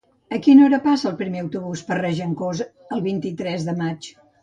A 0.37 0.37
quina 0.45 0.63
hora 0.67 0.79
passa 0.85 1.09
el 1.09 1.19
primer 1.19 1.45
autobús 1.45 1.85
per 1.91 1.99
Regencós 2.01 2.67
el 2.97 3.07
vint-i-tres 3.11 3.71
de 3.73 3.81
maig? 3.87 4.15